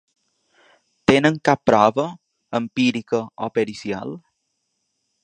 Tenen 1.11 1.37
cap 1.49 1.61
prova 1.71 2.07
empírica 2.61 3.21
o 3.49 3.51
pericial? 3.59 4.17